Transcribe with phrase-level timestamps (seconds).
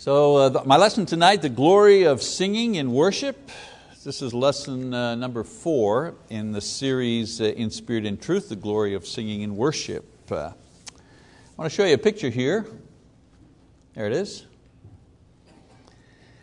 [0.00, 3.50] So, uh, the, my lesson tonight, the glory of singing in worship.
[4.04, 8.54] This is lesson uh, number four in the series uh, In Spirit and Truth, the
[8.54, 10.04] glory of singing in worship.
[10.30, 10.52] Uh, I
[11.56, 12.64] want to show you a picture here.
[13.94, 14.46] There it is.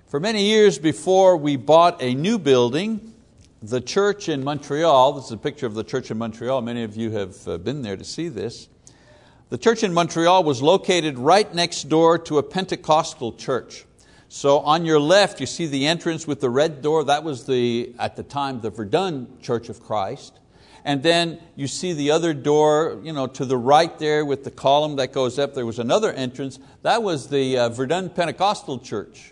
[0.07, 3.13] For many years before we bought a new building,
[3.61, 6.97] the church in Montreal, this is a picture of the church in Montreal, many of
[6.97, 8.67] you have uh, been there to see this.
[9.49, 13.85] The church in Montreal was located right next door to a Pentecostal church.
[14.27, 17.03] So on your left, you see the entrance with the red door.
[17.03, 20.39] That was the, at the time, the Verdun Church of Christ.
[20.83, 24.51] And then you see the other door you know, to the right there with the
[24.51, 25.53] column that goes up.
[25.53, 26.57] There was another entrance.
[26.81, 29.31] That was the uh, Verdun Pentecostal Church.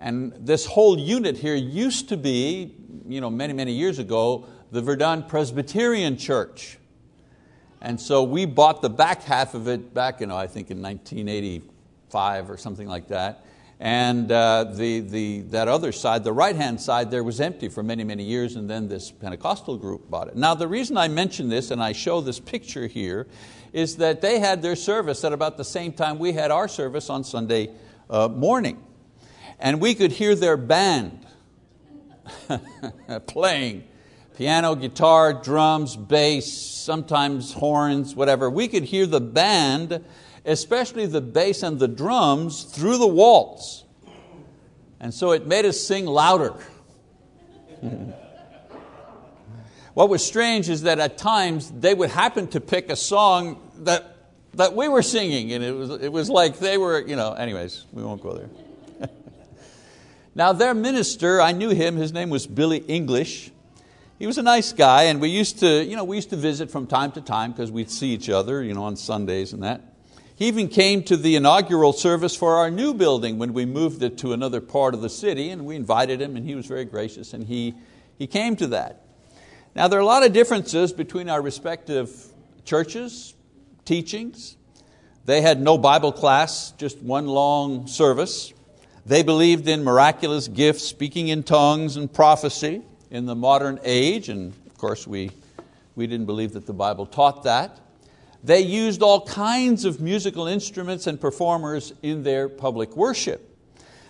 [0.00, 2.72] And this whole unit here used to be,
[3.08, 6.78] you know, many, many years ago, the Verdun Presbyterian Church.
[7.80, 10.80] And so we bought the back half of it back, you know, I think in
[10.80, 13.44] 1985 or something like that.
[13.78, 18.04] And uh, the, the, that other side, the right-hand side there was empty for many,
[18.04, 20.36] many years and then this Pentecostal group bought it.
[20.36, 23.26] Now the reason I mention this and I show this picture here
[23.74, 27.10] is that they had their service at about the same time we had our service
[27.10, 27.70] on Sunday
[28.08, 28.82] uh, morning.
[29.58, 31.26] And we could hear their band
[33.26, 33.84] playing
[34.36, 38.50] piano, guitar, drums, bass, sometimes horns, whatever.
[38.50, 40.04] We could hear the band,
[40.44, 43.84] especially the bass and the drums, through the walls.
[45.00, 46.54] And so it made us sing louder.
[49.94, 54.16] what was strange is that at times they would happen to pick a song that,
[54.54, 57.84] that we were singing, and it was, it was like they were, you know, anyways,
[57.92, 58.50] we won't go there.
[60.34, 63.50] now, their minister, I knew him, his name was Billy English.
[64.18, 66.70] He was a nice guy, and we used to, you know, we used to visit
[66.70, 69.82] from time to time because we'd see each other you know, on Sundays and that.
[70.34, 74.16] He even came to the inaugural service for our new building when we moved it
[74.18, 77.34] to another part of the city, and we invited him, and he was very gracious,
[77.34, 77.74] and he,
[78.18, 79.02] he came to that.
[79.74, 82.10] Now, there are a lot of differences between our respective
[82.64, 83.34] churches,
[83.84, 84.56] teachings.
[85.26, 88.54] They had no Bible class, just one long service.
[89.04, 94.52] They believed in miraculous gifts, speaking in tongues and prophecy in the modern age, and
[94.66, 95.30] of course we,
[95.94, 97.80] we didn't believe that the Bible taught that.
[98.44, 103.56] They used all kinds of musical instruments and performers in their public worship.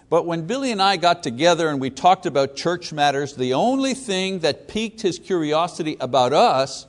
[0.08, 3.94] But when Billy and I got together and we talked about church matters, the only
[3.94, 6.86] thing that piqued his curiosity about us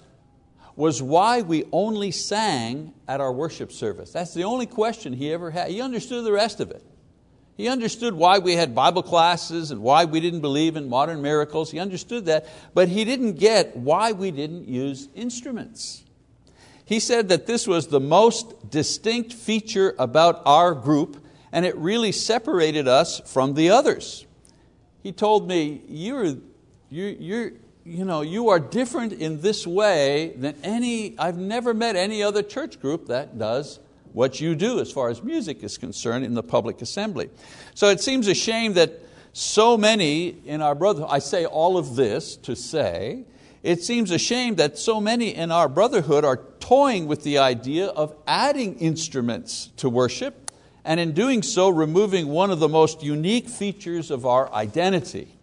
[0.75, 4.11] was why we only sang at our worship service.
[4.11, 5.71] That's the only question he ever had.
[5.71, 6.83] He understood the rest of it.
[7.57, 11.71] He understood why we had Bible classes and why we didn't believe in modern miracles.
[11.71, 16.03] He understood that, but he didn't get why we didn't use instruments.
[16.85, 22.11] He said that this was the most distinct feature about our group and it really
[22.11, 24.27] separated us from the others.
[25.01, 26.35] He told me, you're,
[26.91, 27.51] you're, you're,
[27.83, 32.43] you, know, you are different in this way than any, I've never met any other
[32.43, 33.79] church group that does
[34.13, 37.29] what you do as far as music is concerned in the public assembly.
[37.75, 38.99] So it seems a shame that
[39.33, 43.25] so many in our brotherhood, I say all of this to say,
[43.63, 47.87] it seems a shame that so many in our brotherhood are toying with the idea
[47.87, 50.51] of adding instruments to worship,
[50.85, 55.35] and in doing so, removing one of the most unique features of our identity.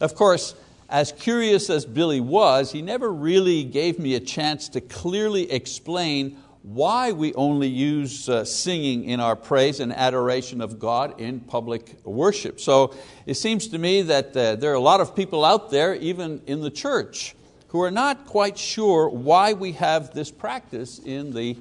[0.00, 0.54] Of course,
[0.88, 6.36] as curious as Billy was, he never really gave me a chance to clearly explain
[6.62, 11.96] why we only use uh, singing in our praise and adoration of God in public
[12.04, 12.60] worship.
[12.60, 12.94] So
[13.24, 16.42] it seems to me that uh, there are a lot of people out there, even
[16.46, 17.34] in the church,
[17.68, 21.56] who are not quite sure why we have this practice in the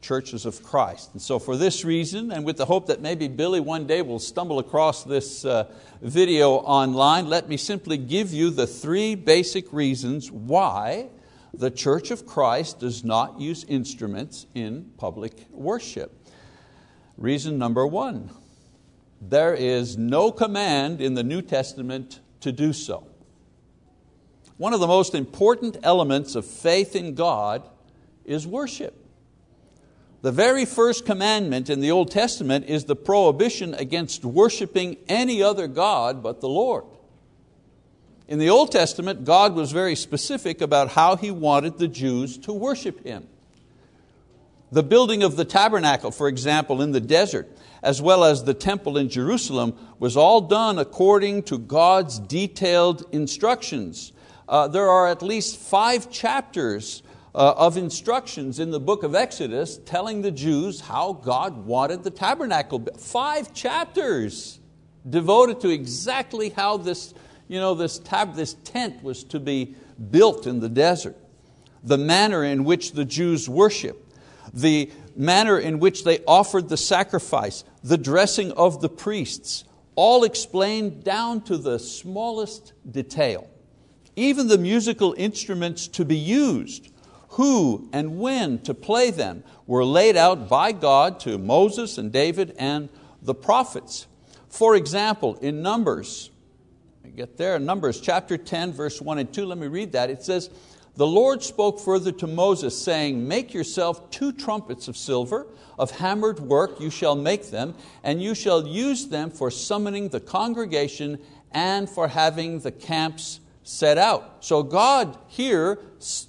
[0.00, 1.10] churches of Christ.
[1.12, 4.18] And so for this reason, and with the hope that maybe Billy one day will
[4.18, 10.32] stumble across this uh, video online, let me simply give you the three basic reasons
[10.32, 11.08] why
[11.54, 16.26] the Church of Christ does not use instruments in public worship.
[17.16, 18.30] Reason number one,
[19.20, 23.06] there is no command in the New Testament to do so.
[24.56, 27.68] One of the most important elements of faith in God
[28.24, 28.98] is worship.
[30.22, 35.66] The very first commandment in the Old Testament is the prohibition against worshiping any other
[35.66, 36.84] God but the Lord.
[38.28, 42.52] In the Old Testament, God was very specific about how He wanted the Jews to
[42.52, 43.26] worship Him.
[44.70, 47.48] The building of the tabernacle, for example, in the desert,
[47.82, 54.12] as well as the temple in Jerusalem, was all done according to God's detailed instructions.
[54.48, 57.02] Uh, there are at least five chapters
[57.34, 62.10] uh, of instructions in the book of Exodus telling the Jews how God wanted the
[62.10, 62.86] tabernacle.
[62.98, 64.60] Five chapters
[65.08, 67.14] devoted to exactly how this,
[67.52, 69.74] you know, this, tab, this tent was to be
[70.10, 71.18] built in the desert,
[71.84, 74.10] the manner in which the Jews worship,
[74.54, 79.64] the manner in which they offered the sacrifice, the dressing of the priests,
[79.96, 83.50] all explained down to the smallest detail.
[84.16, 86.88] Even the musical instruments to be used,
[87.28, 92.54] who and when to play them, were laid out by God to Moses and David
[92.58, 92.88] and
[93.20, 94.06] the prophets.
[94.48, 96.30] For example, in Numbers,
[97.16, 100.08] get there, Numbers chapter 10, verse 1 and 2, let me read that.
[100.10, 100.50] It says,
[100.96, 105.46] the Lord spoke further to Moses, saying, Make yourself two trumpets of silver,
[105.78, 110.20] of hammered work you shall make them, and you shall use them for summoning the
[110.20, 111.18] congregation
[111.50, 114.44] and for having the camps set out.
[114.44, 115.78] So God here,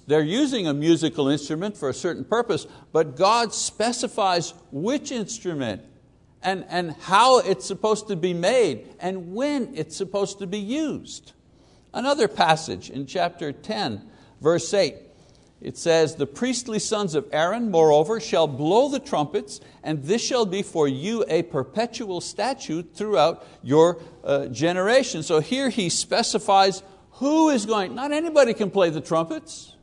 [0.06, 5.82] they're using a musical instrument for a certain purpose, but God specifies which instrument
[6.44, 11.32] and, and how it's supposed to be made and when it's supposed to be used.
[11.92, 14.10] Another passage in chapter 10,
[14.44, 14.96] Verse 8,
[15.62, 20.44] it says, The priestly sons of Aaron, moreover, shall blow the trumpets, and this shall
[20.44, 25.22] be for you a perpetual statute throughout your uh, generation.
[25.22, 26.82] So here he specifies
[27.12, 29.74] who is going, not anybody can play the trumpets.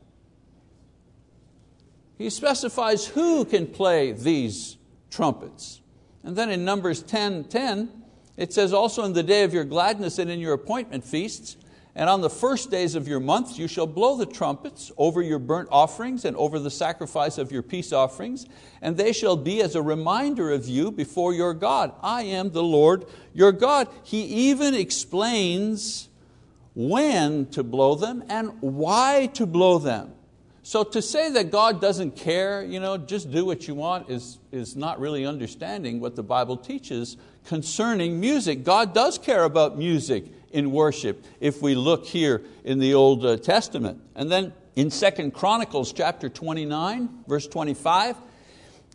[2.18, 4.76] He specifies who can play these
[5.10, 5.81] trumpets.
[6.24, 7.90] And then in Numbers 10, 10,
[8.36, 11.56] it says, Also in the day of your gladness and in your appointment feasts,
[11.94, 15.38] and on the first days of your months you shall blow the trumpets over your
[15.38, 18.46] burnt offerings and over the sacrifice of your peace offerings,
[18.80, 21.92] and they shall be as a reminder of you before your God.
[22.02, 23.04] I am the Lord
[23.34, 23.88] your God.
[24.04, 26.08] He even explains
[26.74, 30.12] when to blow them and why to blow them.
[30.64, 34.38] So to say that God doesn't care, you know, just do what you want, is,
[34.52, 37.16] is not really understanding what the Bible teaches
[37.46, 38.62] concerning music.
[38.62, 43.36] God does care about music in worship if we look here in the Old uh,
[43.38, 44.00] Testament.
[44.14, 48.16] And then in Second Chronicles chapter 29, verse 25,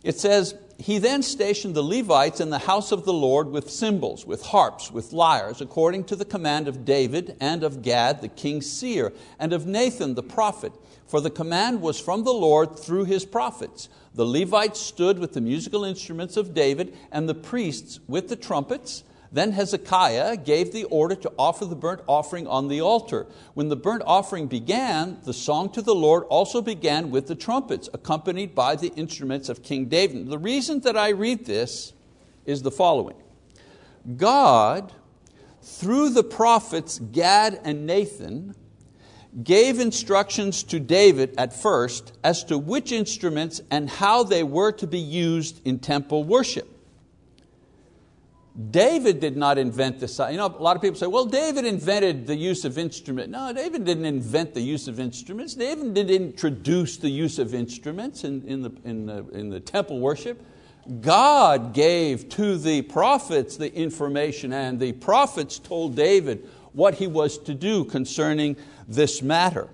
[0.02, 4.24] it says, He then stationed the Levites in the house of the Lord with cymbals,
[4.24, 8.70] with harps, with lyres, according to the command of David and of Gad the king's
[8.70, 10.72] seer, and of Nathan the prophet.
[11.08, 13.88] For the command was from the Lord through his prophets.
[14.14, 19.02] The Levites stood with the musical instruments of David, and the priests with the trumpets,
[19.30, 23.26] then Hezekiah gave the order to offer the burnt offering on the altar.
[23.54, 27.88] When the burnt offering began, the song to the Lord also began with the trumpets,
[27.92, 30.28] accompanied by the instruments of King David.
[30.28, 31.92] The reason that I read this
[32.46, 33.16] is the following
[34.16, 34.92] God,
[35.60, 38.54] through the prophets Gad and Nathan,
[39.42, 44.86] gave instructions to David at first as to which instruments and how they were to
[44.86, 46.77] be used in temple worship.
[48.70, 50.18] David did not invent this.
[50.18, 53.30] You know, a lot of people say, well, David invented the use of instruments.
[53.30, 55.54] No, David didn't invent the use of instruments.
[55.54, 60.00] David didn't introduce the use of instruments in, in, the, in, the, in the temple
[60.00, 60.44] worship.
[61.00, 67.38] God gave to the prophets the information, and the prophets told David what he was
[67.38, 68.56] to do concerning
[68.88, 69.68] this matter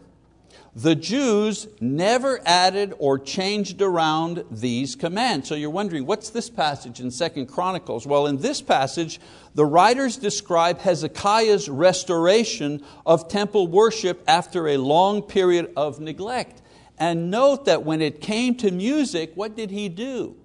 [0.76, 5.48] the Jews never added or changed around these commands.
[5.48, 8.06] So you're wondering, what's this passage in Second Chronicles?
[8.06, 9.20] Well, in this passage,
[9.54, 16.60] the writers describe Hezekiah's restoration of temple worship after a long period of neglect.
[16.98, 20.36] And note that when it came to music, what did he do?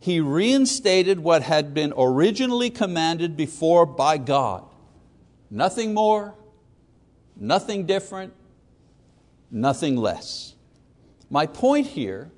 [0.00, 4.64] He reinstated what had been originally commanded before by God.
[5.50, 6.34] Nothing more,
[7.36, 8.32] nothing different,
[9.50, 10.54] nothing less.
[11.30, 12.30] My point here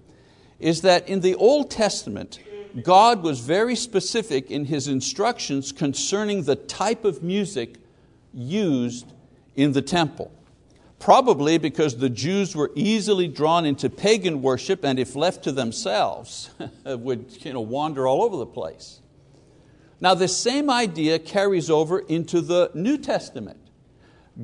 [0.59, 2.41] is that in the Old Testament,
[2.83, 7.77] God was very specific in His instructions concerning the type of music
[8.33, 9.13] used
[9.57, 10.33] in the temple.
[10.99, 16.51] Probably because the Jews were easily drawn into pagan worship and, if left to themselves,
[16.85, 19.01] would you know, wander all over the place.
[20.01, 23.61] Now, this same idea carries over into the New Testament.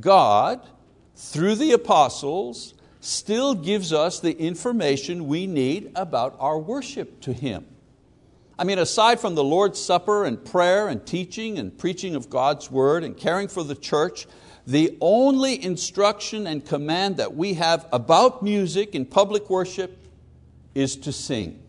[0.00, 0.66] God,
[1.16, 7.66] through the apostles, still gives us the information we need about our worship to Him.
[8.58, 12.70] I mean, aside from the Lord's Supper and prayer and teaching and preaching of God's
[12.70, 14.26] Word and caring for the church,
[14.66, 20.06] the only instruction and command that we have about music in public worship
[20.74, 21.62] is to sing.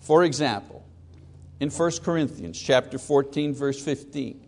[0.00, 0.84] For example,
[1.60, 4.40] in 1 Corinthians chapter 14, verse 15,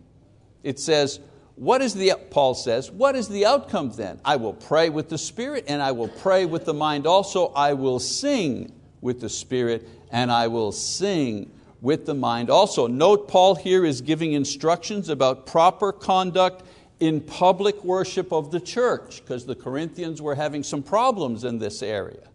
[0.63, 1.19] it says,
[1.59, 4.21] what is the, Paul says, what is the outcome then?
[4.23, 7.47] I will pray with the Spirit and I will pray with the mind also.
[7.47, 11.51] I will sing with the Spirit and I will sing
[11.81, 12.87] with the mind also.
[12.87, 16.63] Note Paul here is giving instructions about proper conduct
[17.01, 21.83] in public worship of the church because the Corinthians were having some problems in this
[21.83, 22.29] area.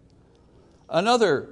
[0.91, 1.49] Another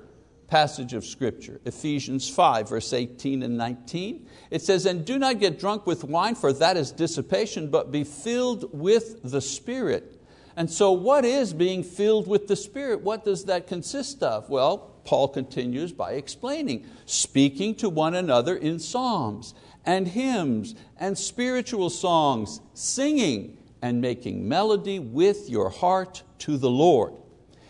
[0.53, 4.29] passage of Scripture, Ephesians 5, verse 18 and 19.
[4.51, 8.05] It says, And do not get drunk with wine, for that is dissipation, but be
[8.05, 10.23] filled with the Spirit.
[10.55, 13.01] And so, what is being filled with the Spirit?
[13.01, 14.51] What does that consist of?
[14.51, 19.55] Well, Paul continues by explaining speaking to one another in psalms
[19.87, 27.15] and hymns and spiritual songs, singing and making melody with your heart to the Lord.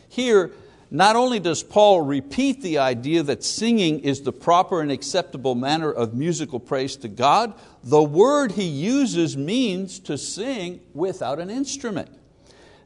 [0.09, 0.51] Here,
[0.93, 5.91] not only does Paul repeat the idea that singing is the proper and acceptable manner
[5.91, 12.11] of musical praise to God, the word he uses means to sing without an instrument.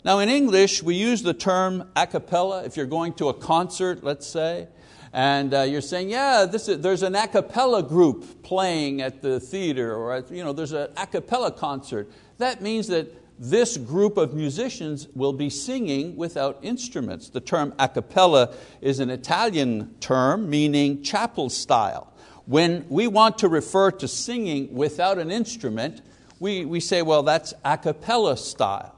[0.04, 2.62] Now in English, we use the term a cappella.
[2.62, 4.68] If you're going to a concert, let's say,
[5.12, 9.92] and uh, you're saying, yeah, is, there's an a cappella group playing at the theater,
[9.92, 12.08] or you know, there's an a cappella concert.
[12.38, 17.28] That means that this group of musicians will be singing without instruments.
[17.28, 22.12] The term a cappella is an Italian term meaning chapel style.
[22.46, 26.00] When we want to refer to singing without an instrument,
[26.38, 28.94] we, we say, well, that's a cappella style.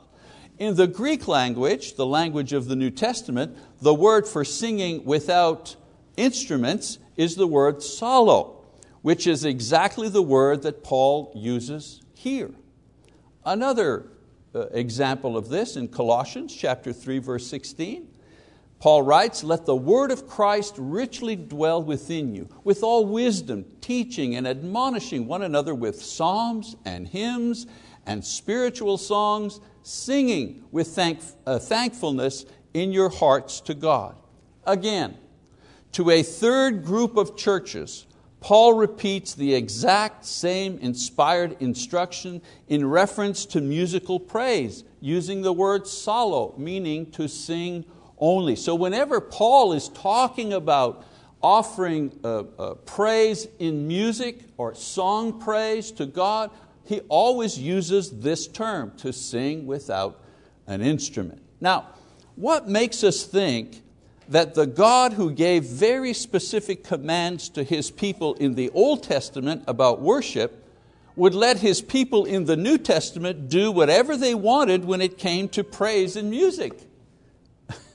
[0.59, 5.77] In the Greek language, the language of the New Testament, the word for singing without
[6.17, 8.57] instruments is the word psallo,
[9.03, 12.51] which is exactly the word that Paul uses here.
[13.45, 14.11] Another
[14.73, 18.09] example of this in Colossians chapter 3, verse 16.
[18.81, 24.37] Paul writes, Let the word of Christ richly dwell within you, with all wisdom, teaching
[24.37, 27.67] and admonishing one another with psalms and hymns
[28.07, 34.17] and spiritual songs, singing with thank, uh, thankfulness in your hearts to God.
[34.65, 35.17] Again,
[35.93, 38.07] to a third group of churches
[38.41, 45.83] Paul repeats the exact same inspired instruction in reference to musical praise, using the word
[45.83, 47.85] psallo, meaning to sing
[48.19, 48.57] only.
[48.57, 51.05] So whenever Paul is talking about
[51.43, 56.51] offering uh, uh, praise in music or song praise to God,
[56.85, 60.21] he always uses this term, to sing without
[60.67, 61.43] an instrument.
[61.61, 61.89] Now,
[62.35, 63.83] what makes us think
[64.29, 69.65] that the God who gave very specific commands to His people in the Old Testament
[69.67, 70.65] about worship
[71.17, 75.49] would let His people in the New Testament do whatever they wanted when it came
[75.51, 76.79] to praise and music.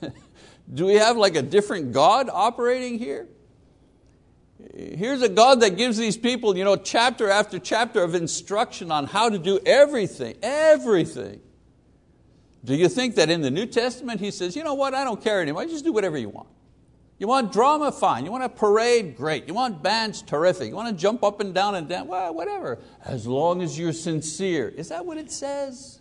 [0.74, 3.28] do we have like a different God operating here?
[4.74, 9.06] Here's a God that gives these people you know, chapter after chapter of instruction on
[9.06, 11.40] how to do everything, everything.
[12.64, 15.22] Do you think that in the New Testament he says, you know what, I don't
[15.22, 16.48] care anymore, just do whatever you want.
[17.18, 18.24] You want drama, fine.
[18.24, 19.46] You want a parade, great.
[19.46, 20.68] You want bands, terrific.
[20.68, 22.80] You want to jump up and down and down, well, whatever.
[23.04, 24.68] As long as you're sincere.
[24.68, 26.00] Is that what it says?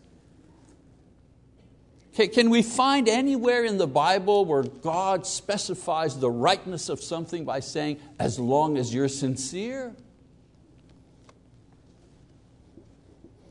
[2.13, 7.59] Can we find anywhere in the Bible where God specifies the rightness of something by
[7.59, 9.95] saying, as long as you're sincere?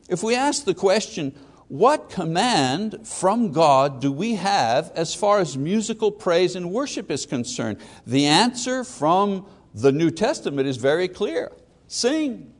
[0.08, 1.34] If we ask the question,
[1.72, 7.24] what command from God do we have as far as musical praise and worship is
[7.24, 7.78] concerned?
[8.06, 11.50] The answer from the New Testament is very clear.
[11.88, 12.52] Sing.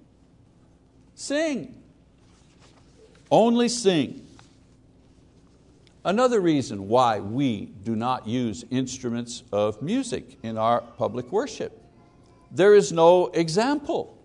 [1.14, 1.74] Sing.
[3.30, 4.26] Only sing.
[6.06, 11.78] Another reason why we do not use instruments of music in our public worship.
[12.50, 14.16] There is no example.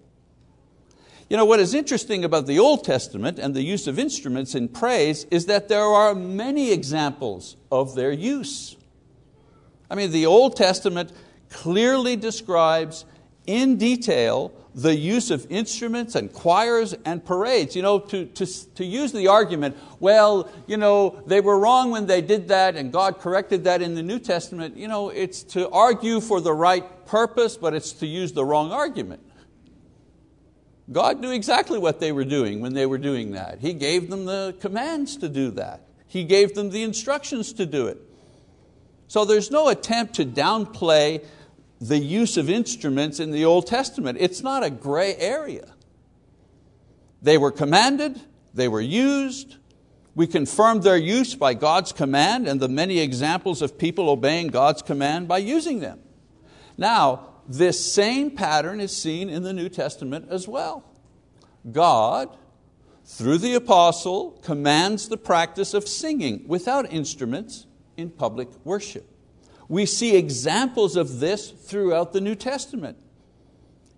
[1.29, 4.69] You know, what is interesting about the Old Testament and the use of instruments in
[4.69, 8.77] praise is that there are many examples of their use.
[9.91, 11.11] I mean, the Old Testament
[11.49, 13.03] clearly describes
[13.45, 17.75] in detail the use of instruments and choirs and parades.
[17.75, 22.05] You know, to, to, to use the argument, well, you know, they were wrong when
[22.05, 25.69] they did that and God corrected that in the New Testament, you know, it's to
[25.71, 29.26] argue for the right purpose, but it's to use the wrong argument.
[30.91, 33.59] God knew exactly what they were doing when they were doing that.
[33.59, 35.81] He gave them the commands to do that.
[36.07, 37.97] He gave them the instructions to do it.
[39.07, 41.25] So there's no attempt to downplay
[41.79, 44.17] the use of instruments in the Old Testament.
[44.21, 45.73] It's not a gray area.
[47.21, 48.19] They were commanded,
[48.53, 49.57] they were used.
[50.15, 54.81] We confirmed their use by God's command and the many examples of people obeying God's
[54.81, 55.99] command by using them.
[56.75, 60.83] Now, this same pattern is seen in the New Testament as well.
[61.71, 62.35] God,
[63.05, 69.05] through the apostle, commands the practice of singing without instruments in public worship.
[69.69, 72.97] We see examples of this throughout the New Testament.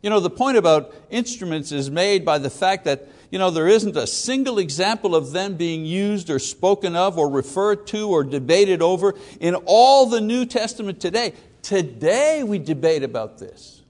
[0.01, 3.68] You know, the point about instruments is made by the fact that you know, there
[3.68, 8.24] isn't a single example of them being used or spoken of or referred to or
[8.24, 11.34] debated over in all the New Testament today.
[11.62, 13.82] Today we debate about this.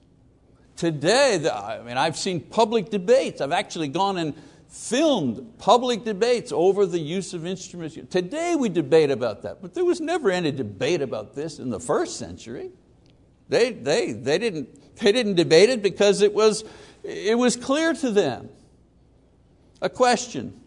[0.76, 3.40] Today, I mean, I've seen public debates.
[3.40, 4.34] I've actually gone and
[4.68, 7.98] filmed public debates over the use of instruments.
[8.08, 11.80] Today we debate about that, but there was never any debate about this in the
[11.80, 12.70] first century.
[13.48, 16.64] They, they, they, didn't, they didn't debate it because it was,
[17.02, 18.48] it was clear to them.
[19.82, 20.60] A question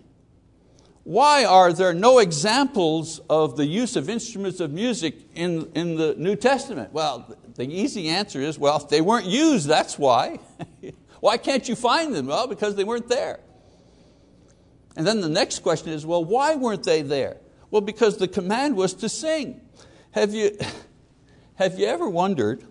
[1.04, 6.16] why are there no examples of the use of instruments of music in, in the
[6.18, 6.94] New Testament?
[6.94, 10.40] Well, the easy answer is, well, if they weren't used, that's why.
[11.20, 12.28] why can't you find them?
[12.28, 13.42] Well, because they weren't there.
[14.96, 17.38] And then the next question is, well, why weren't they there?
[17.70, 19.60] Well, because the command was to sing.
[20.12, 20.58] Have you,
[21.56, 22.64] have you ever wondered,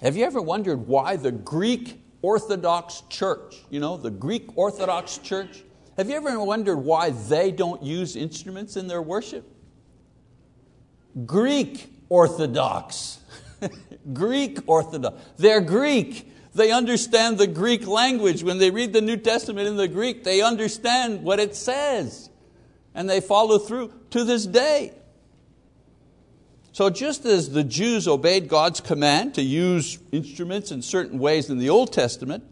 [0.00, 5.62] have you ever wondered why the Greek Orthodox Church, you know, the Greek Orthodox Church,
[5.96, 9.44] have you ever wondered why they don't use instruments in their worship?
[11.26, 13.18] Greek Orthodox.
[14.12, 15.20] Greek Orthodox.
[15.36, 16.32] They're Greek.
[16.54, 18.42] They understand the Greek language.
[18.42, 22.30] When they read the New Testament in the Greek, they understand what it says.
[22.94, 24.92] And they follow through to this day.
[26.78, 31.58] So, just as the Jews obeyed God's command to use instruments in certain ways in
[31.58, 32.44] the Old Testament,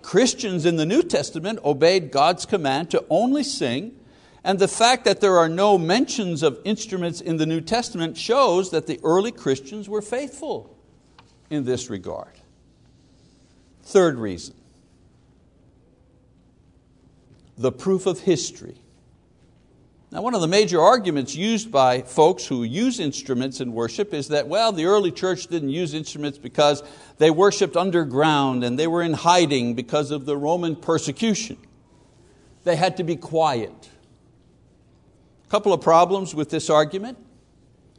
[0.00, 3.98] Christians in the New Testament obeyed God's command to only sing,
[4.44, 8.70] and the fact that there are no mentions of instruments in the New Testament shows
[8.70, 10.72] that the early Christians were faithful
[11.50, 12.30] in this regard.
[13.82, 14.54] Third reason
[17.58, 18.76] the proof of history.
[20.14, 24.28] Now, one of the major arguments used by folks who use instruments in worship is
[24.28, 26.84] that, well, the early church didn't use instruments because
[27.18, 31.56] they worshiped underground and they were in hiding because of the Roman persecution.
[32.62, 33.90] They had to be quiet.
[35.48, 37.18] A couple of problems with this argument.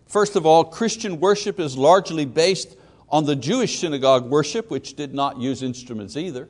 [0.08, 2.78] First of all, Christian worship is largely based
[3.10, 6.48] on the Jewish synagogue worship, which did not use instruments either.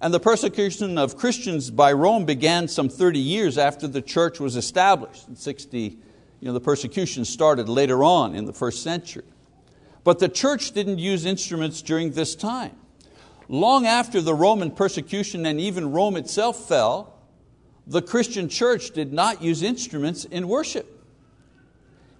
[0.00, 4.56] And the persecution of Christians by Rome began some 30 years after the church was
[4.56, 5.28] established.
[5.28, 5.98] In 60, you
[6.40, 9.24] know, the persecution started later on in the first century.
[10.02, 12.76] But the church didn't use instruments during this time.
[13.48, 17.18] Long after the Roman persecution and even Rome itself fell,
[17.86, 20.86] the Christian church did not use instruments in worship.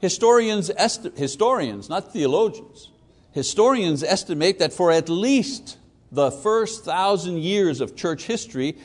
[0.00, 0.70] Historians,
[1.16, 2.90] historians, not theologians,
[3.32, 5.78] historians estimate that for at least
[6.12, 8.76] the first thousand years of church history,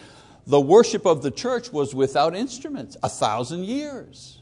[0.48, 4.42] the worship of the church was without instruments, a thousand years.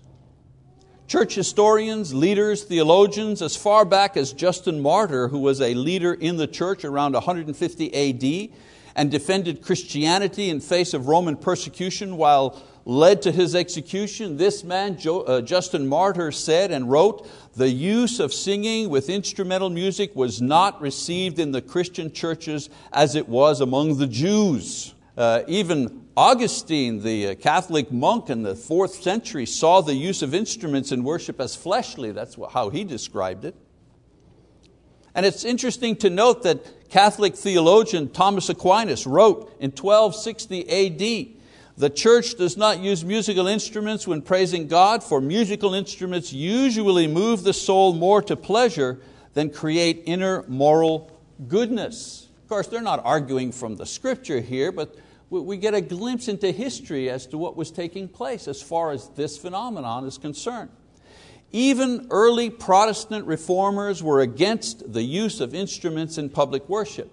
[1.07, 6.37] Church historians, leaders, theologians, as far back as Justin Martyr, who was a leader in
[6.37, 8.57] the church around 150 AD
[8.95, 14.97] and defended Christianity in face of Roman persecution while led to his execution, this man,
[15.05, 20.81] uh, Justin Martyr, said and wrote, the use of singing with instrumental music was not
[20.81, 24.95] received in the Christian churches as it was among the Jews.
[25.15, 30.33] Uh, even Augustine, the uh, Catholic monk in the fourth century, saw the use of
[30.33, 32.11] instruments in worship as fleshly.
[32.11, 33.55] That's how he described it.
[35.13, 41.42] And it's interesting to note that Catholic theologian Thomas Aquinas wrote in 1260 AD
[41.75, 47.43] the church does not use musical instruments when praising God, for musical instruments usually move
[47.43, 48.99] the soul more to pleasure
[49.33, 51.11] than create inner moral
[51.47, 52.29] goodness.
[52.43, 54.95] Of course, they're not arguing from the scripture here, but
[55.29, 59.09] we get a glimpse into history as to what was taking place as far as
[59.15, 60.69] this phenomenon is concerned.
[61.51, 67.11] Even early Protestant reformers were against the use of instruments in public worship.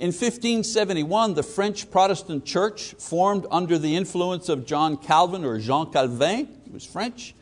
[0.00, 5.90] In 1571, the French Protestant church, formed under the influence of John Calvin or Jean
[5.90, 7.34] Calvin, he was French,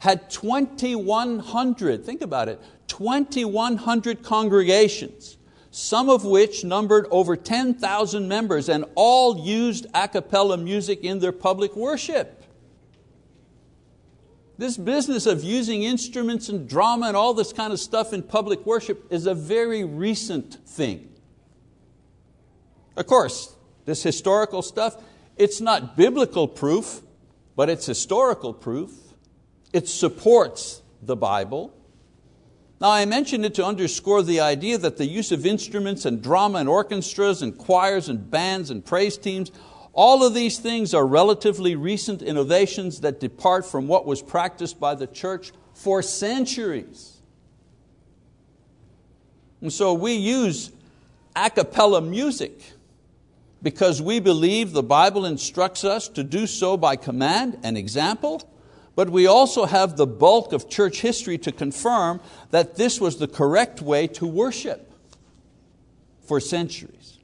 [0.00, 5.36] had 2,100, think about it, 2,100 congregations,
[5.70, 11.30] some of which numbered over 10,000 members and all used a cappella music in their
[11.30, 12.42] public worship.
[14.58, 18.66] This business of using instruments and drama and all this kind of stuff in public
[18.66, 21.09] worship is a very recent thing.
[22.96, 24.96] Of course, this historical stuff,
[25.36, 27.02] it's not biblical proof,
[27.56, 28.92] but it's historical proof.
[29.72, 31.74] It supports the Bible.
[32.80, 36.58] Now, I mention it to underscore the idea that the use of instruments and drama
[36.58, 39.50] and orchestras and choirs and bands and praise teams,
[39.92, 44.94] all of these things are relatively recent innovations that depart from what was practiced by
[44.94, 47.18] the church for centuries.
[49.60, 50.70] And so we use
[51.36, 52.62] a cappella music
[53.62, 58.42] because we believe the Bible instructs us to do so by command and example,
[58.94, 62.20] but we also have the bulk of church history to confirm
[62.50, 64.92] that this was the correct way to worship
[66.22, 67.18] for centuries.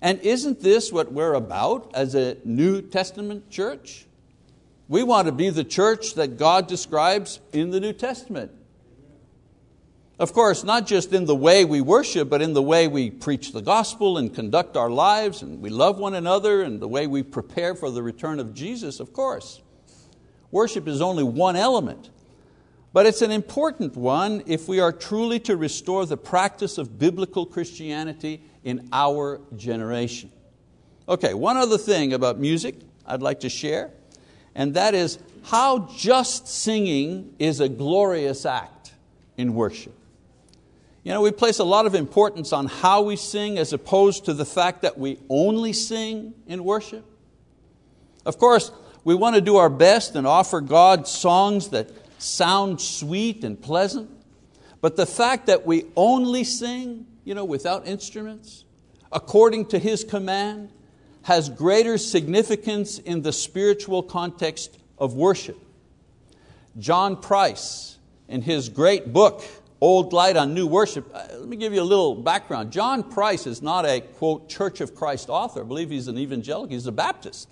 [0.00, 4.06] And isn't this what we're about as a New Testament church?
[4.88, 8.52] We want to be the church that God describes in the New Testament.
[10.18, 13.52] Of course, not just in the way we worship, but in the way we preach
[13.52, 17.22] the gospel and conduct our lives, and we love one another, and the way we
[17.22, 19.62] prepare for the return of Jesus, of course.
[20.50, 22.10] Worship is only one element,
[22.92, 27.46] but it's an important one if we are truly to restore the practice of biblical
[27.46, 30.32] Christianity in our generation.
[31.08, 32.74] Okay, one other thing about music
[33.06, 33.92] I'd like to share,
[34.56, 38.94] and that is how just singing is a glorious act
[39.36, 39.94] in worship.
[41.08, 44.34] You know, we place a lot of importance on how we sing as opposed to
[44.34, 47.02] the fact that we only sing in worship.
[48.26, 48.70] Of course,
[49.04, 54.10] we want to do our best and offer God songs that sound sweet and pleasant,
[54.82, 58.66] but the fact that we only sing you know, without instruments,
[59.10, 60.70] according to His command,
[61.22, 65.56] has greater significance in the spiritual context of worship.
[66.78, 67.96] John Price,
[68.28, 69.42] in his great book,
[69.80, 71.08] Old Light on New Worship.
[71.14, 72.72] Uh, let me give you a little background.
[72.72, 75.60] John Price is not a, quote, Church of Christ author.
[75.60, 77.48] I believe he's an evangelical, he's a Baptist.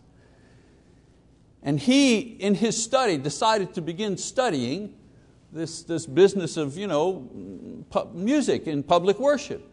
[1.62, 4.94] And he, in his study, decided to begin studying
[5.52, 7.28] this, this business of you know,
[8.12, 9.68] music in public worship.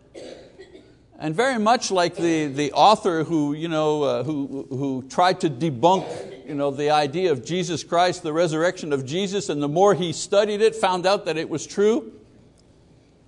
[1.20, 5.50] And very much like the, the author who, you know, uh, who, who tried to
[5.50, 6.06] debunk
[6.48, 10.12] you know, the idea of Jesus Christ, the resurrection of Jesus, and the more he
[10.12, 12.12] studied it, found out that it was true.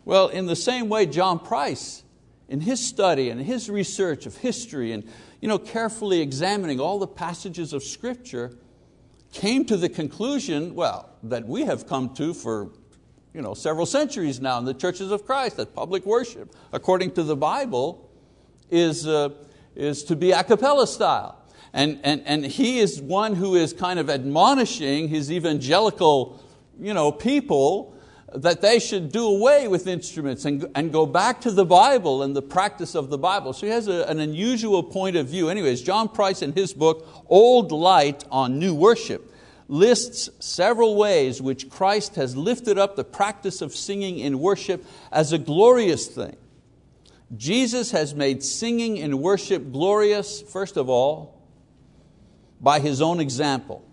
[0.06, 2.04] Well, in the same way, John Price,
[2.48, 5.04] in his study and his research of history and
[5.42, 8.58] you know, carefully examining all the passages of Scripture,
[9.34, 12.72] came to the conclusion, well, that we have come to for
[13.34, 17.24] you know, several centuries now in the churches of Christ, that public worship, according to
[17.24, 18.10] the Bible,
[18.70, 19.30] is, uh,
[19.76, 21.42] is to be a cappella style.
[21.74, 26.42] And, and, and he is one who is kind of admonishing his evangelical
[26.80, 27.95] you know, people
[28.36, 32.36] that they should do away with instruments and, and go back to the Bible and
[32.36, 33.54] the practice of the Bible.
[33.54, 35.50] So he has a, an unusual point of view.
[35.50, 39.34] Anyways, John Price in his book, Old Light on New Worship,
[39.68, 45.32] lists several ways which Christ has lifted up the practice of singing in worship as
[45.32, 46.36] a glorious thing.
[47.36, 51.42] Jesus has made singing in worship glorious, first of all,
[52.62, 53.84] by His own example.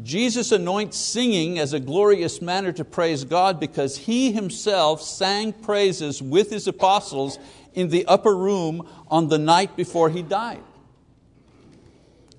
[0.00, 6.22] Jesus anoints singing as a glorious manner to praise God because He Himself sang praises
[6.22, 7.38] with His apostles
[7.74, 10.62] in the upper room on the night before He died.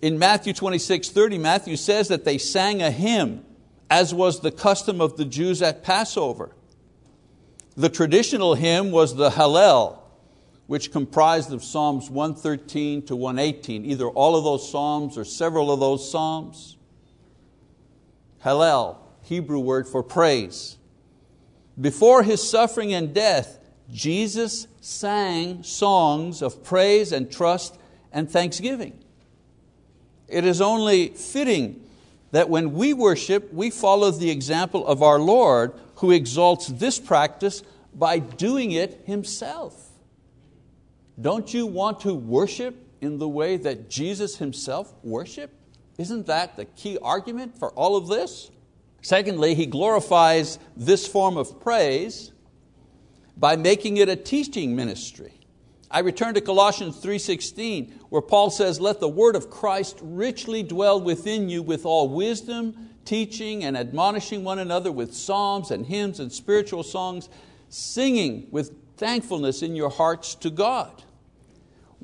[0.02, 3.46] In Matthew 26, 30, Matthew says that they sang a hymn,
[3.89, 6.52] as was the custom of the Jews at Passover.
[7.78, 10.00] The traditional hymn was the Hallel,
[10.68, 15.80] which comprised of Psalms 113 to 118, either all of those Psalms or several of
[15.80, 16.78] those Psalms.
[18.43, 20.77] Hallel, Hebrew word for praise.
[21.79, 23.60] Before His suffering and death,
[23.91, 27.77] Jesus sang songs of praise and trust
[28.12, 28.99] and thanksgiving.
[30.27, 31.88] It is only fitting
[32.32, 37.63] that when we worship, we follow the example of our Lord who exalts this practice
[37.93, 39.91] by doing it Himself.
[41.19, 45.56] Don't you want to worship in the way that Jesus Himself worshiped?
[45.97, 48.49] Isn't that the key argument for all of this?
[49.01, 52.32] Secondly, he glorifies this form of praise
[53.38, 55.34] by making it a teaching ministry.
[55.91, 60.99] I return to Colossians 3.16 where Paul says, let the word of Christ richly dwell
[60.99, 66.32] within you with all wisdom, teaching and admonishing one another with psalms and hymns and
[66.32, 67.29] spiritual songs,
[67.69, 71.03] singing with thankfulness in your hearts to God.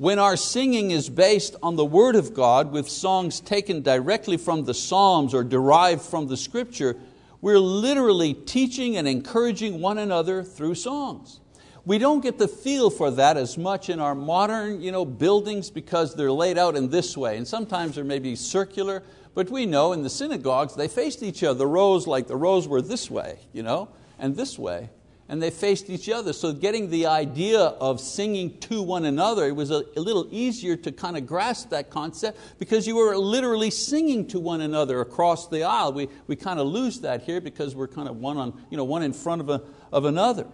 [0.00, 4.64] When our singing is based on the Word of God with songs taken directly from
[4.64, 6.96] the Psalms or derived from the Scripture,
[7.42, 11.40] we're literally teaching and encouraging one another through songs.
[11.84, 15.68] We don't get the feel for that as much in our modern you know, buildings
[15.68, 17.36] because they're laid out in this way.
[17.36, 19.02] And sometimes they're maybe circular,
[19.34, 21.58] but we know in the synagogues they faced each other.
[21.58, 23.38] The rows like the rows were this way.
[23.52, 23.90] You know?
[24.20, 24.90] and this way,
[25.30, 26.32] and they faced each other.
[26.32, 30.74] So getting the idea of singing to one another, it was a, a, little easier
[30.78, 35.46] to kind of grasp that concept because you were literally singing to one another across
[35.46, 35.92] the aisle.
[35.92, 38.82] We, we kind of lose that here because we're kind of one, on, you know,
[38.82, 39.62] one in front of, a,
[39.92, 40.48] of another.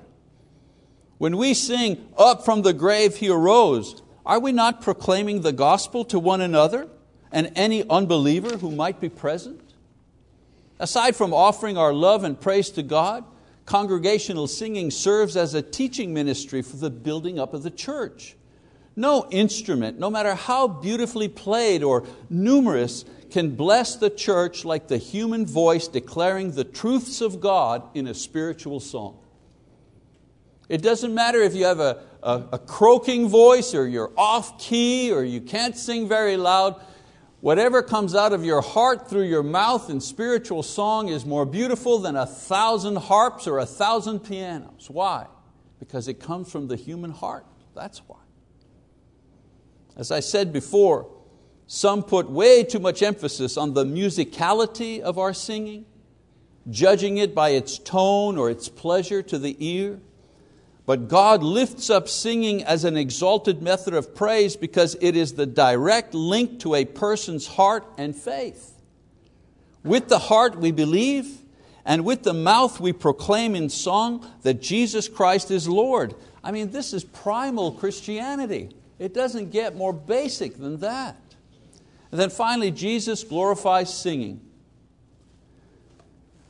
[1.16, 6.04] When we sing, Up from the grave he arose, are we not proclaiming the gospel
[6.04, 6.86] to one another
[7.32, 9.72] and any unbeliever who might be present?
[10.78, 13.24] Aside from offering our love and praise to God,
[13.66, 18.36] congregational singing serves as a teaching ministry for the building up of the church.
[18.94, 24.96] No instrument, no matter how beautifully played or numerous, can bless the church like the
[24.96, 29.18] human voice declaring the truths of God in a spiritual song.
[30.68, 35.12] It doesn't matter if you have a, a, a croaking voice or you're off key
[35.12, 36.80] or you can't sing very loud.
[37.40, 41.98] Whatever comes out of your heart through your mouth in spiritual song is more beautiful
[41.98, 44.88] than a thousand harps or a thousand pianos.
[44.88, 45.26] Why?
[45.78, 47.44] Because it comes from the human heart.
[47.74, 48.16] That's why.
[49.96, 51.10] As I said before,
[51.66, 55.84] some put way too much emphasis on the musicality of our singing,
[56.70, 60.00] judging it by its tone or its pleasure to the ear.
[60.86, 65.44] But God lifts up singing as an exalted method of praise because it is the
[65.44, 68.72] direct link to a person's heart and faith.
[69.82, 71.40] With the heart we believe,
[71.84, 76.14] and with the mouth we proclaim in song that Jesus Christ is Lord.
[76.42, 78.70] I mean, this is primal Christianity.
[78.98, 81.16] It doesn't get more basic than that.
[82.10, 84.40] And then finally, Jesus glorifies singing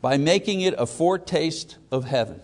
[0.03, 2.41] by making it a foretaste of heaven.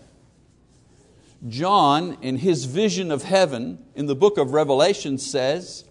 [1.47, 5.83] John, in his vision of heaven in the book of Revelation, says,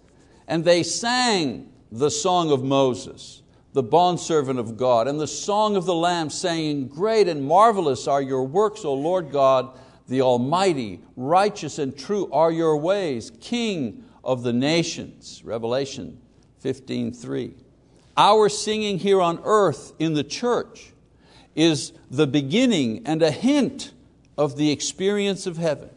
[0.47, 5.85] And they sang the song of Moses, the bondservant of God, and the song of
[5.85, 11.79] the Lamb, saying, Great and marvelous are your works, O Lord God, the Almighty, righteous
[11.79, 15.41] and true are your ways, King of the nations.
[15.45, 16.19] Revelation
[16.63, 17.53] 15:3.
[18.15, 20.93] Our singing here on earth in the church
[21.55, 23.92] is the beginning and a hint
[24.37, 25.89] of the experience of heaven.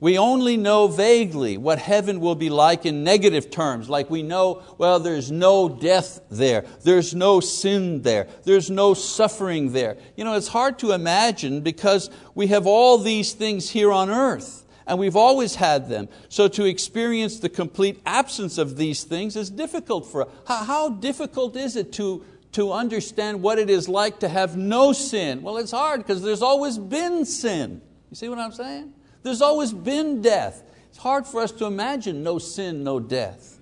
[0.00, 4.62] We only know vaguely what heaven will be like in negative terms, like we know,
[4.78, 9.96] well, there's no death there, there's no sin there, there's no suffering there.
[10.16, 14.64] You know, it's hard to imagine because we have all these things here on earth
[14.86, 16.08] and we've always had them.
[16.28, 20.28] So to experience the complete absence of these things is difficult for us.
[20.46, 24.92] How, how difficult is it to, to understand what it is like to have no
[24.92, 25.42] sin?
[25.42, 27.82] Well, it's hard because there's always been sin.
[28.10, 28.92] You see what I'm saying?
[29.22, 30.62] There's always been death.
[30.88, 33.58] It's hard for us to imagine no sin, no death.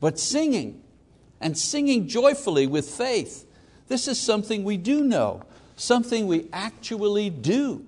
[0.00, 0.82] But singing,
[1.40, 3.46] and singing joyfully with faith,
[3.88, 5.42] this is something we do know,
[5.76, 7.86] something we actually do.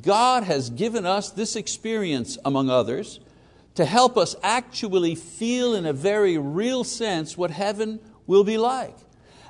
[0.00, 3.20] God has given us this experience, among others,
[3.74, 8.96] to help us actually feel in a very real sense what heaven will be like.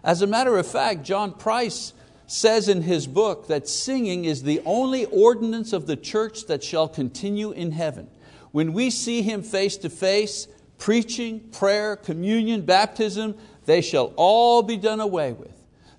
[0.05, 1.93] As a matter of fact, John Price
[2.27, 6.89] says in his book that singing is the only ordinance of the church that shall
[6.89, 8.09] continue in heaven.
[8.53, 10.47] When we see Him face to face,
[10.79, 13.35] preaching, prayer, communion, baptism,
[13.65, 15.53] they shall all be done away with.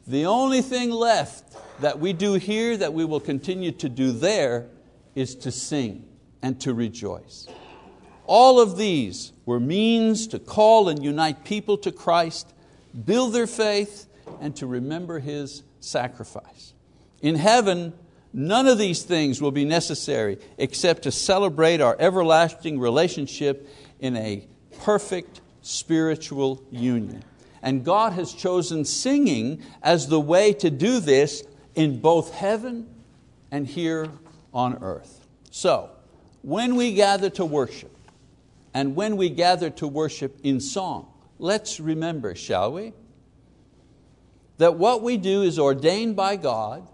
[0.05, 4.67] The only thing left that we do here that we will continue to do there
[5.15, 6.05] is to sing
[6.41, 7.47] and to rejoice.
[8.25, 12.53] All of these were means to call and unite people to Christ
[13.06, 14.08] build their faith,
[14.39, 16.73] and to remember His sacrifice.
[17.21, 17.93] In heaven,
[18.34, 23.67] none of these things will be necessary except to celebrate our everlasting relationship
[23.99, 24.47] in a
[24.82, 27.23] perfect spiritual union.
[27.62, 31.43] And God has chosen singing as the way to do this
[31.75, 32.88] in both heaven
[33.51, 34.10] and here
[34.53, 35.25] on earth.
[35.49, 35.89] So,
[36.41, 37.95] when we gather to worship,
[38.73, 42.93] and when we gather to worship in song, let's remember, shall we?
[44.58, 46.88] That what we do is ordained by God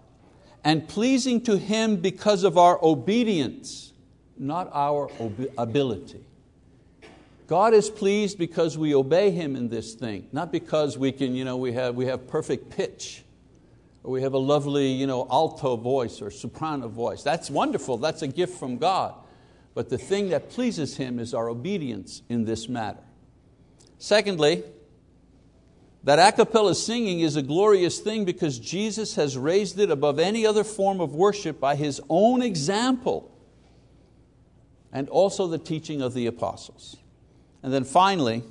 [0.64, 3.92] and pleasing to Him because of our obedience,
[4.36, 5.10] not our
[5.56, 6.24] ability.
[7.46, 11.44] God is pleased because we obey Him in this thing, not because we, can, you
[11.44, 13.24] know, we, have, we have perfect pitch
[14.04, 17.22] or we have a lovely you know, alto voice or soprano voice.
[17.22, 19.14] That's wonderful, that's a gift from God.
[19.74, 23.02] But the thing that pleases Him is our obedience in this matter.
[24.00, 24.64] Secondly,
[26.04, 30.46] that a cappella singing is a glorious thing because Jesus has raised it above any
[30.46, 33.30] other form of worship by His own example
[34.90, 36.96] and also the teaching of the apostles.
[37.62, 38.42] And then finally,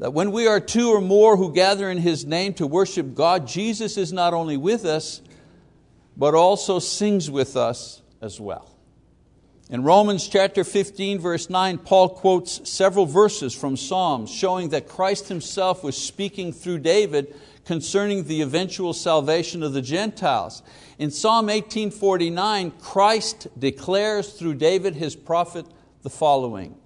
[0.00, 3.46] that when we are two or more who gather in His name to worship God,
[3.46, 5.22] Jesus is not only with us,
[6.16, 8.68] but also sings with us as well.
[9.70, 15.28] In Romans chapter 15, verse 9, Paul quotes several verses from Psalms showing that Christ
[15.28, 20.62] Himself was speaking through David concerning the eventual salvation of the Gentiles.
[20.98, 25.66] In Psalm 1849, Christ declares through David his prophet
[26.02, 26.76] the following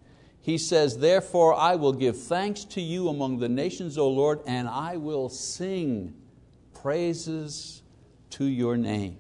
[0.45, 4.69] he says, Therefore I will give thanks to you among the nations, O Lord, and
[4.69, 6.13] I will sing
[6.75, 7.81] praises
[8.29, 9.17] to your name.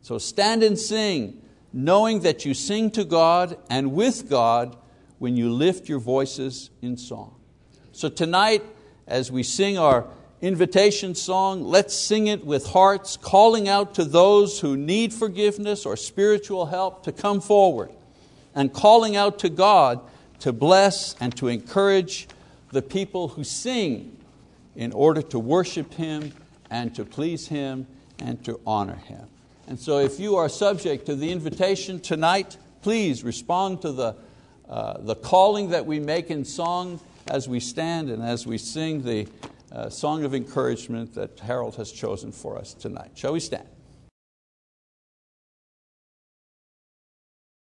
[0.00, 1.42] So stand and sing,
[1.76, 4.74] knowing that you sing to God and with God
[5.18, 7.34] when you lift your voices in song.
[7.92, 8.64] So tonight,
[9.06, 10.06] as we sing our
[10.40, 15.98] invitation song, let's sing it with hearts calling out to those who need forgiveness or
[15.98, 17.90] spiritual help to come forward
[18.54, 20.00] and calling out to God
[20.40, 22.26] to bless and to encourage
[22.72, 24.16] the people who sing
[24.74, 26.32] in order to worship Him
[26.70, 27.86] and to please Him
[28.18, 29.28] and to honor Him.
[29.68, 34.16] And so, if you are subject to the invitation tonight, please respond to the,
[34.68, 39.02] uh, the calling that we make in song as we stand and as we sing
[39.02, 39.26] the
[39.72, 43.10] uh, song of encouragement that Harold has chosen for us tonight.
[43.14, 43.66] Shall we stand?